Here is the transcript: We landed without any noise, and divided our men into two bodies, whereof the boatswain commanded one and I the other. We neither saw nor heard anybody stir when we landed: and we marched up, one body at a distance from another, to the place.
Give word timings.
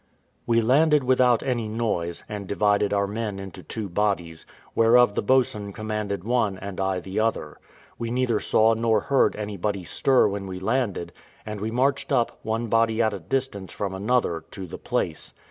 We 0.47 0.61
landed 0.61 1.03
without 1.03 1.43
any 1.43 1.67
noise, 1.67 2.23
and 2.27 2.47
divided 2.47 2.91
our 2.91 3.05
men 3.05 3.37
into 3.37 3.61
two 3.61 3.87
bodies, 3.87 4.47
whereof 4.73 5.13
the 5.13 5.21
boatswain 5.21 5.73
commanded 5.73 6.23
one 6.23 6.57
and 6.57 6.79
I 6.79 6.99
the 6.99 7.19
other. 7.19 7.59
We 7.99 8.09
neither 8.09 8.39
saw 8.39 8.73
nor 8.73 9.01
heard 9.01 9.35
anybody 9.35 9.83
stir 9.83 10.27
when 10.27 10.47
we 10.47 10.59
landed: 10.59 11.13
and 11.45 11.61
we 11.61 11.69
marched 11.69 12.11
up, 12.11 12.39
one 12.41 12.65
body 12.65 12.99
at 12.99 13.13
a 13.13 13.19
distance 13.19 13.71
from 13.71 13.93
another, 13.93 14.43
to 14.49 14.65
the 14.65 14.79
place. 14.79 15.35